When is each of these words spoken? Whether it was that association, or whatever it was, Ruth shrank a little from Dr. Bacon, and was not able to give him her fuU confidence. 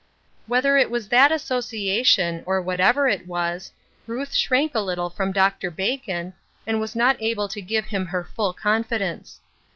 Whether 0.47 0.77
it 0.77 0.89
was 0.89 1.09
that 1.09 1.31
association, 1.31 2.41
or 2.47 2.59
whatever 2.59 3.07
it 3.07 3.27
was, 3.27 3.71
Ruth 4.07 4.33
shrank 4.33 4.73
a 4.73 4.79
little 4.79 5.11
from 5.11 5.31
Dr. 5.31 5.69
Bacon, 5.69 6.33
and 6.65 6.81
was 6.81 6.95
not 6.95 7.21
able 7.21 7.47
to 7.49 7.61
give 7.61 7.85
him 7.85 8.07
her 8.07 8.27
fuU 8.35 8.55
confidence. 8.57 9.41